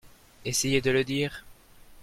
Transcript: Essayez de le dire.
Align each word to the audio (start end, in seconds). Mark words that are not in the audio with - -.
Essayez 0.45 0.81
de 0.81 0.89
le 0.89 1.03
dire. 1.03 1.45